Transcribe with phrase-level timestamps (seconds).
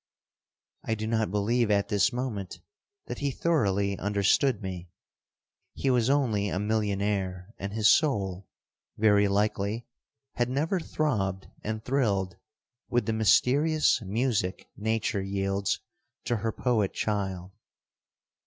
[0.83, 2.59] I do not believe at this moment
[3.05, 4.89] that he thoroughly understood me.
[5.75, 8.47] He was only a millionaire and his soul,
[8.97, 9.85] very likely,
[10.33, 12.35] had never throbbed and thrilled
[12.89, 15.79] with the mysterious music nature yields
[16.25, 17.51] to her poet child.